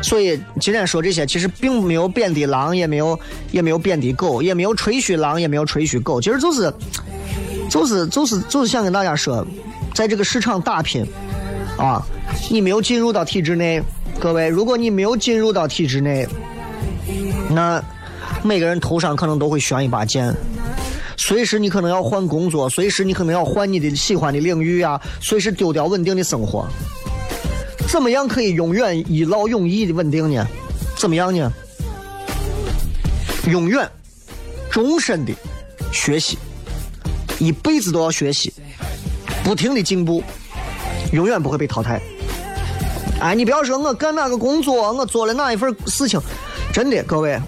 [0.00, 6.72] 所以今天说这些，其实并没有贬低狼，也没有也没有贬低狗，也没有吹嘘狼，也没有吹嘘狗，其实就是
[7.68, 9.46] 就是就是就是想跟大家说，
[9.92, 11.06] 在这个市场打拼
[11.76, 12.02] 啊，
[12.50, 13.82] 你没有进入到体制内，
[14.18, 16.26] 各位，如果你没有进入到体制内，
[17.54, 17.82] 那
[18.42, 20.34] 每个人头上可能都会悬一把剑。
[21.16, 26.66] 随时你可能要换工作，随时你可能要换你的喜欢的领域啊，随时丢掉稳定的生活。
[27.88, 30.44] 怎么样可以永远一劳永逸的稳定呢？
[30.98, 31.50] 怎么样呢？
[33.46, 33.88] 永远、
[34.70, 35.32] 终身的
[35.92, 36.36] 学习，
[37.38, 38.52] 一辈子都要学习，
[39.44, 40.22] 不停的进步，
[41.12, 42.00] 永远不会被淘汰。
[43.20, 46.20] 哎，你不要说我干哪个工作，我做了哪一份事情，
[46.74, 47.38] 真的，各位，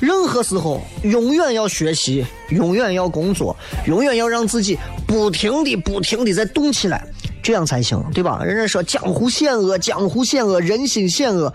[0.00, 3.56] 任何时候永远要学习，永远要工作，
[3.86, 7.06] 永远要让自己不停的、不停的在动起来，
[7.40, 8.42] 这样才行，对吧？
[8.42, 11.54] 人家说江湖险恶，江湖险恶，人心险恶。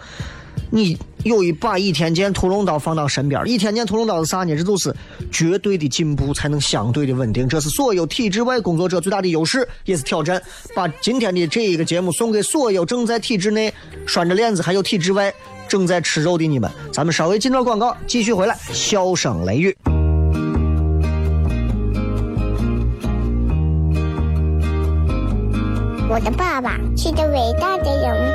[0.70, 4.56] 你有一把倚天剑、屠龙刀放到身边，倚天剑、屠龙刀是啥呢？
[4.56, 4.96] 这就是
[5.30, 7.46] 绝对的进步，才能相对的稳定。
[7.46, 10.42] 这是所有体制外工作者最大的优势，也是挑战。
[10.74, 13.74] 把今天的这一个节目送给所有正在体制内
[14.08, 15.34] 拴着链子，还有体制外
[15.72, 16.70] 正在吃肉的你们。
[16.92, 19.74] 咱们稍微进段广告，继续回来，笑声雷雨。
[26.10, 28.34] 我的爸爸是个伟大的人，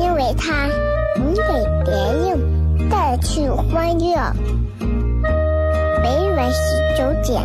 [0.00, 0.68] 因为他
[1.16, 1.40] 能给
[1.86, 4.20] 别人带去欢乐。
[6.02, 6.58] 每晚十
[6.98, 7.42] 九点，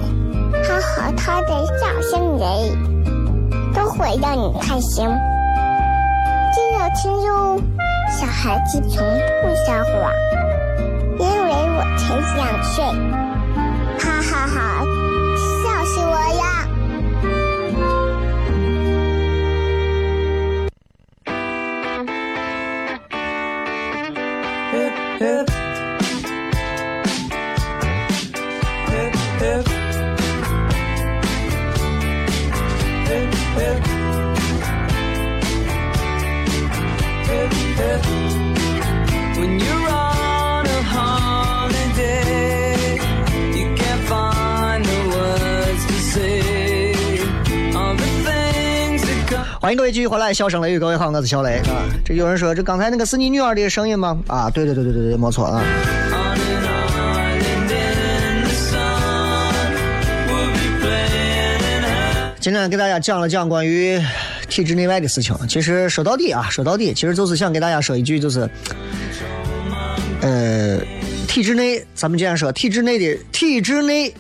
[0.61, 2.43] 他和他的笑声人，
[3.73, 5.07] 都会让你开心。
[6.51, 7.57] 记得听哟，
[8.09, 9.03] 小孩子从
[9.41, 10.11] 不撒谎，
[11.19, 13.24] 因为我才两岁。
[49.95, 51.87] 继续回来，笑声雷雨，各位好，我是小雷啊。
[52.03, 54.21] 这有人说，这刚才那个是你女儿的声音吗？
[54.27, 55.63] 啊，对对对对对对，没错啊。
[62.41, 63.97] 今天给大家讲了讲关于
[64.49, 65.33] 体制内外的事情。
[65.47, 68.49] 其实说到底啊，说到底，其实就是想给大家说一句，就是，
[70.19, 70.77] 呃，
[71.25, 74.13] 体制内，咱们既然说体制内的体制内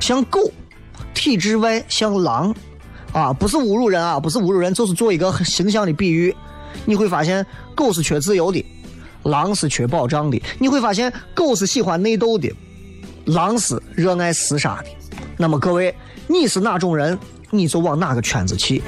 [0.00, 0.50] 像狗，
[1.12, 2.54] 体制外像狼，
[3.16, 6.36] 啊，不是侮辱人啊，不是侮辱人，就是做一个形象的比喻。
[6.84, 7.44] 你会发现，
[7.74, 8.62] 狗是缺自由的，
[9.22, 10.38] 狼是缺保障的。
[10.58, 12.52] 你会发现，狗是喜欢内斗的，
[13.24, 14.88] 狼是热爱厮杀的。
[15.38, 15.94] 那么各位，
[16.26, 18.82] 你是哪种人，你就往哪个圈子去。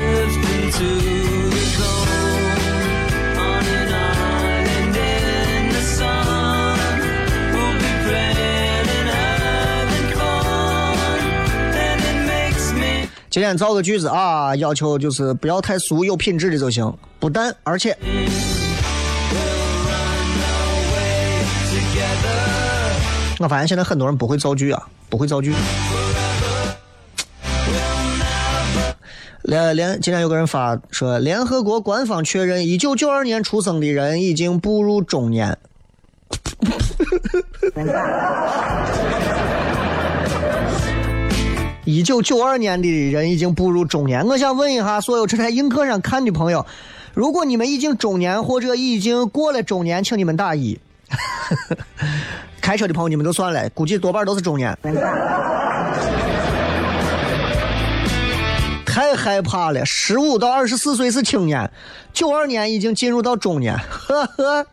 [13.31, 16.91] 今天造个句子啊，要求就是不要太俗，有品质的就行。
[17.21, 17.95] 不但而且，
[23.39, 25.53] 我发现现在很多人不会造句啊，不会造句。
[29.43, 35.59] 连连今天有个人发说，联合国官方确认，一九九二年出生的人已经步入中年。
[41.89, 44.23] 一九九二年的人已经步入中年。
[44.27, 46.67] 我想问一下所有正在映客上看的朋友，
[47.15, 50.79] 如果你们已经中年或者已经过了中年，请你们打一。
[52.61, 54.77] 开车的朋友你们就算了，估计多半都是中年。
[58.85, 61.71] 太害怕了，十五到二十四岁是青年，
[62.13, 64.67] 九二年已经进入到中年，呵呵，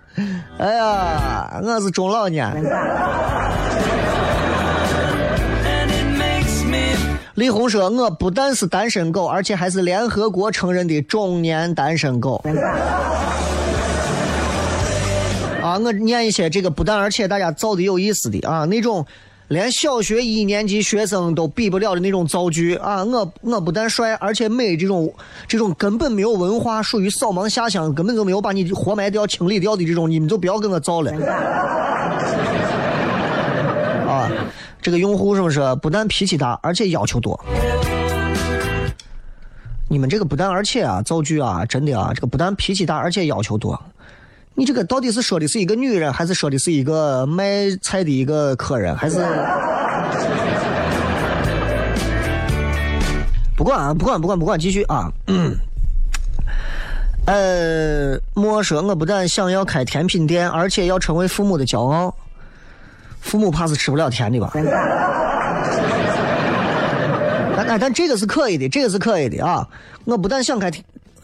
[0.57, 2.51] 哎呀，我是中老年。
[7.35, 12.41] 李红说：“我不但是单身狗，而且还是联合国承认的中年单身狗。”
[15.61, 19.05] 啊，我念一些这个不但而且大家造的有意思的啊，那种
[19.49, 25.13] 连小学一年级学生都比不了的那种造句啊，我我不但帅，而且美，这种
[25.45, 31.11] 这种根本没有文化，属于扫盲下乡，根本就没有把你活埋掉、清理掉的这种，你们就不要跟我造了。
[34.07, 34.31] 啊，
[34.85, 37.43] 这个用户是不是不但脾气大，而且要求多？
[39.89, 43.81] 你们这个不但而且啊，造句啊，真的啊，这个不但脾气大，而且要求多。
[44.53, 49.25] 你这个到底是说的是一个女人，还是说的是一个卖菜的一个客人，还是？
[53.57, 55.11] 不管啊，不管不管不管，继续啊。
[55.25, 55.57] 嗯。
[57.25, 62.15] 呃，莫说我不但想要开甜品店，而且要成为父母的骄傲。
[63.25, 64.51] 父母怕是吃不了甜的吧？
[67.67, 69.67] 但但这个是可以的，这个是可以的啊！
[70.03, 70.69] 我不但想开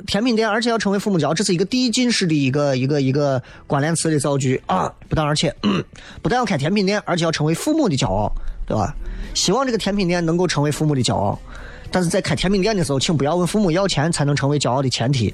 [0.07, 4.91] 甜品店，而且要成为父母骄傲，这是一个递进式的一个一个一个关联词的造句啊！
[5.07, 5.53] 不但而且，
[6.23, 8.31] 不但要开甜品店，而且要成为父母的骄傲，
[8.65, 8.95] 对吧？
[9.35, 11.37] 希望这个甜品店能够成为父母的骄傲，
[11.91, 15.31] 但是在开甜品店的时候，请不要问父母要钱才能成为骄傲的前提。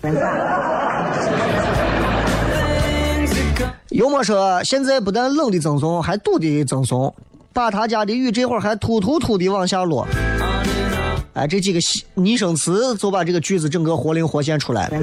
[3.98, 7.12] 幽默说，现在不但冷的赠送，还堵的赠送，
[7.52, 10.08] 把他家的雨这会儿还突突突的往下落。
[11.34, 11.80] 哎，这几个
[12.14, 15.00] 拟声词就把这个句子整个活灵活现出来了。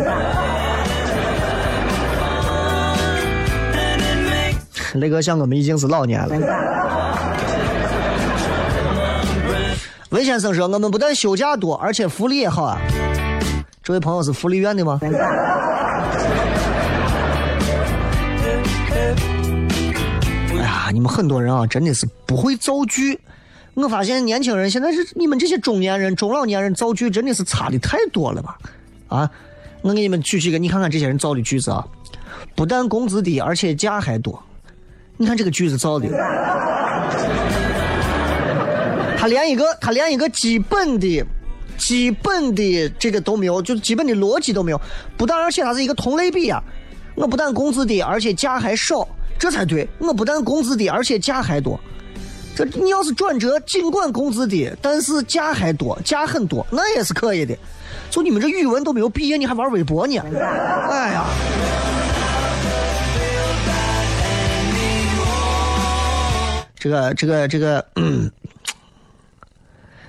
[4.94, 6.28] 雷哥像我们已经是老年了。
[10.10, 12.78] 文先生说，我们不但休假多，而且福利也好啊。
[13.82, 15.00] 这位朋友是福利院的吗？
[20.94, 23.18] 你们很多人啊，真的是不会造句。
[23.74, 28.56] 我发现年轻人现在是你们这些中年人、中老年人造句真的是差的太多了吧？
[29.08, 29.28] 啊，
[29.82, 31.84] 我给你们举几个，你看看这些人造的句子啊，
[32.54, 34.40] 不但工资低，而且价还多。
[35.16, 36.08] 你看这个句子造的，
[39.18, 41.24] 他连一个他连一个基本的、
[41.76, 44.80] 基本的这个都没有，就基本的逻辑都没有。
[45.16, 46.62] 不但而且它是一个同类比呀、
[47.16, 49.06] 我不但工资低，而且价还少，
[49.38, 49.88] 这才对。
[49.98, 51.78] 我不但工资低，而且假还多。
[52.56, 57.56] 这你要是转折，尽管工资低，但是假还多，假很多，那也是可以的。
[58.10, 60.18] 就你们这语文都没有毕业，你还玩微博呢？
[60.18, 61.24] 哎呀！
[66.78, 68.30] 这个这个这个，嗯，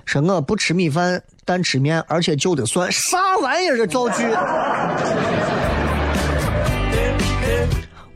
[0.05, 3.77] 说我不吃米饭，但吃面，而且就得算啥玩意儿？
[3.77, 4.23] 这造句。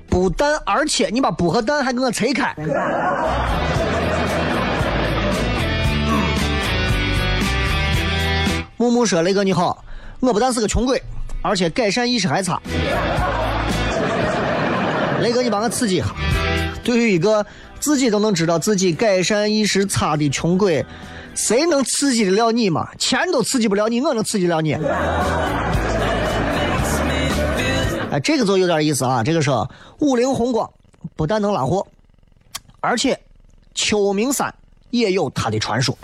[0.10, 2.55] 不但而且，你把不和但还给我拆开。
[8.78, 9.84] 木木说：“雷哥你好，
[10.22, 11.01] 我不但是个穷鬼，
[11.41, 12.60] 而且改善意识还差。
[15.22, 16.05] 雷哥，你帮我刺激一下。
[16.84, 17.45] 对于一个
[17.80, 20.84] 自己都能知道自己改善意识差的穷鬼，
[21.36, 22.88] 谁能刺激得了你嘛？
[22.97, 24.78] 钱都刺激不了你，我能刺激了你？
[28.12, 29.24] 哎，这个就有点意思啊。
[29.24, 30.70] 这个说五菱宏光
[31.16, 31.86] 不但能拉货，
[32.80, 33.20] 而且
[33.76, 34.53] 秋名山
[34.89, 35.95] 也有它的传说。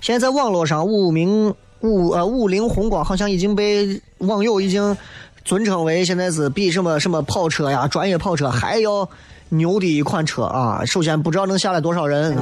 [0.00, 4.96] 现在在网络上，五名五呃五菱宏光好像已经被网友已经
[5.44, 9.08] 尊称为现在是比什么什么跑车呀、专业跑车还要
[9.48, 10.84] 牛的一款车啊！
[10.84, 12.36] 首先不知道能下来多少人。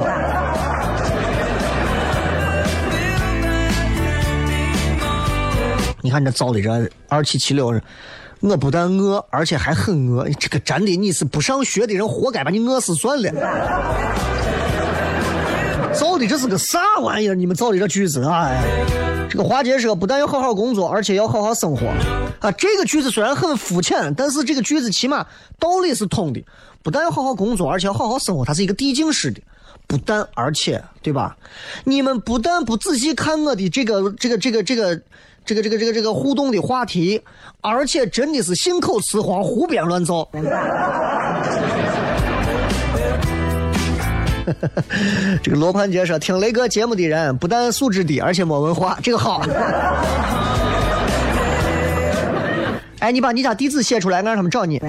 [6.01, 7.73] 你看这造的这二七七六，
[8.39, 10.27] 我不但饿，而且还很饿。
[10.39, 13.31] 这个真的，你是不上学的人，活该把你饿死算了。
[15.93, 17.35] 造的这是个啥玩意儿？
[17.35, 18.63] 你们造的这句子，哎，
[19.29, 21.85] 这个华杰说不但要好好工作，而且要好好生活
[22.39, 22.51] 啊。
[22.53, 25.27] 这个句子虽然很肤浅，但是这个句子起码
[25.59, 26.43] 道理是通的。
[26.81, 29.39] 不但要好好工作，而且要好好生活，它是一个递进式的。
[29.85, 31.37] 不但而且，对吧？
[31.83, 34.99] 你们不但不仔细看我的这个这个这个这个
[35.43, 37.21] 这个这个这个这个互动的话题，
[37.61, 40.27] 而且真的是信口雌黄、胡编乱造。
[45.41, 49.41] 这个罗盘杰说，听雷哥节目的人不但素质低，而且没文化，这个好。
[52.99, 54.79] 哎，你把你家地址写出来，俺让他们找你。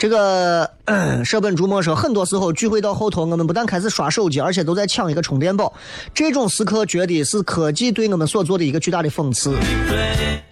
[0.00, 0.70] 这个
[1.26, 5.70] 舍本逐末说，很多时候聚会到后头，我们不但开始刷手机，而且都在抢一个充电宝。
[6.14, 9.54] 这种时刻，觉得是科技对我们所做的一个巨大的讽刺。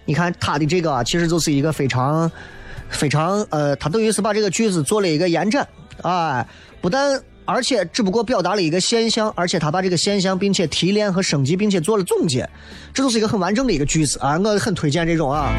[0.05, 2.31] 你看他的这个啊，其实就是一个非常、
[2.91, 5.67] 非常呃，他等于是把这个句子做了一个延展，
[6.03, 6.45] 啊，
[6.79, 12.47] 不但而且只不过表达了一个现象，而且他把这个现象并且提炼和升级，并且做了总结，
[12.93, 15.51] 这都是一个很完整的一个句子啊，我很推荐这种啊。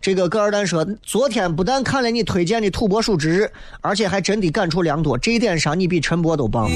[0.00, 6.70] 这个戈尔丹说，昨天不但看了你推荐的土拨鼠之日，而且还真的感触良多，这一点上你比陈博都棒。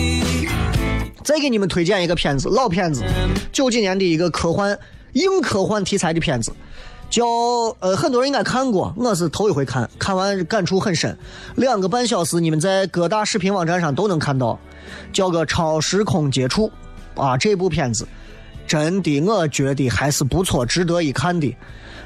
[1.23, 3.05] 再给你们推荐一个片子，老片子，
[3.53, 4.77] 九几年的一个科幻
[5.13, 6.53] 硬科幻题材的片子，
[7.09, 7.25] 叫
[7.79, 11.17] 呃很多人应该看过，我是头一回看，看完感触很深，
[11.55, 14.59] 两个半小时，你们在各大视频网站上都能看到，
[15.13, 16.71] 叫个《超时空接触》
[17.23, 18.05] 啊，这部片子
[18.67, 21.57] 真的我觉得还是不错，值得一看的。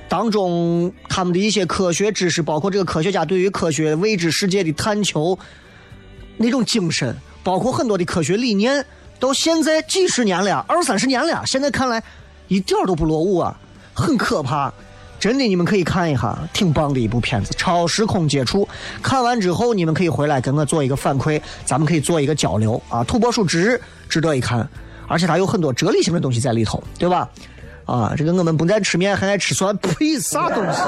[0.09, 5.39] 当中他们的一些科学知识，包括这个科学家对于科学未知世界的探求
[6.37, 8.85] 那种精神，包括很多的科学理念，
[9.19, 12.03] 到现在几十年了，二三十年了，现在看来
[12.49, 13.59] 一点都不落伍啊，
[13.95, 14.73] 很可怕。
[15.19, 18.65] 真的，你们可以看一下，挺棒的一部片子《超时空接触》。
[19.03, 23.03] 看完之后，你们可以回来跟我做一个反馈，咱们可以做一个交流啊。
[23.03, 23.81] 土拨鼠值
[24.11, 24.69] 值得一看，
[25.09, 27.29] 而且它有很多哲理性的东西在里头，对吧？
[27.87, 30.83] 啊，这个我们不但吃面，还爱吃蒜，呸，啥东西？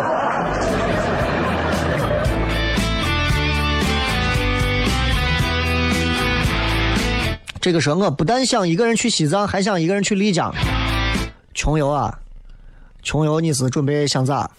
[7.61, 10.53] 这个说，我不但想一个人去西藏，还想一个人去丽江。
[11.55, 12.19] 穷游啊，
[13.03, 14.51] 穷游，你是准备想咋？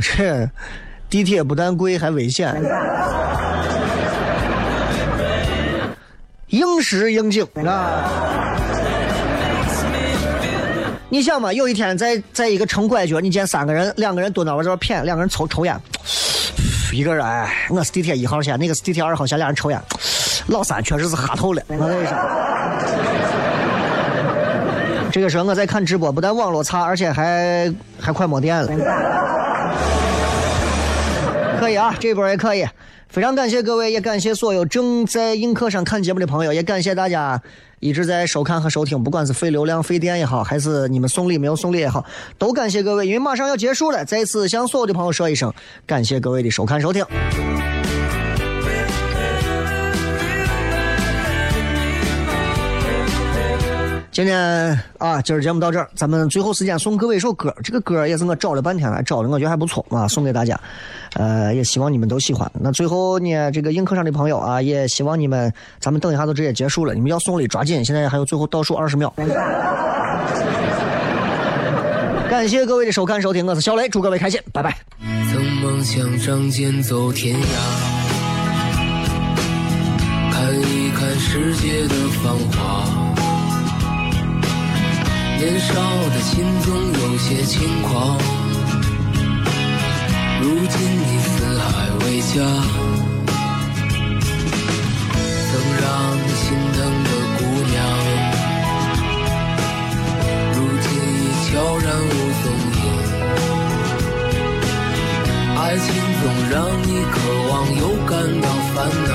[0.00, 0.48] 这
[1.10, 2.54] 地铁不但贵，还危险。
[6.48, 8.56] 应时应景啊！
[11.10, 15.78] 你想嘛，有一天在在一个城拐角，你见三个人，两个人蹲那我这边谝，两个人抽抽烟，
[16.92, 19.78] 一个人哎，我是地铁一号线，那个是地铁二号线，俩人抽烟，
[20.46, 22.14] 老三确实是哈透了，我跟你说。
[25.10, 28.68] 这个时候我在看直播，不但网络差，而且还还快没电了。
[31.58, 32.64] 可以啊，这波也可以。
[33.08, 37.40] 非常感谢各位，也感谢所有正在映客上看节目的朋友，也感谢大家
[37.80, 42.04] 一直在收看和收听，不管是费流量、费电也好，还是你们送礼没有送礼也好，
[42.36, 45.52] 都感谢各位，因为马上要结束了，再次向所有的朋友说一声，
[45.86, 47.02] 感谢各位的收看收听。
[54.18, 54.36] 今天
[54.98, 60.58] 啊，今儿节目到这儿，咱们最后时间送各位一首歌，这个歌也是我找了半天了，找的我觉得还不错啊，送给大家，
[61.14, 62.50] 呃，也希望你们都喜欢。
[62.52, 69.14] 那最后呢，这个映客上的朋友啊，也希望你们，咱们等一下就直接结束了，你们要送礼抓紧，现在还有最后倒数二十秒。
[72.28, 74.76] 感谢各位的收看收听，我是小雷，祝各位开心，拜拜。
[75.30, 77.44] 曾梦想仗剑走天涯，
[80.32, 83.17] 看一看世界的繁华。
[85.38, 85.72] 年少
[86.10, 88.18] 的心总有些轻狂
[90.42, 91.66] 如今你四海
[92.00, 92.34] 为家
[95.46, 95.86] 曾让
[96.18, 97.76] 你心疼的姑娘
[100.54, 102.10] 如今已悄然无
[102.42, 102.84] 踪影
[105.56, 105.86] 爱情
[106.20, 107.16] 总让你渴
[107.48, 108.10] 望又感
[108.40, 108.76] 到烦
[109.06, 109.12] 恼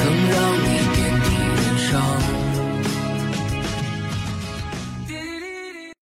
[0.00, 2.33] 曾让你遍体鳞伤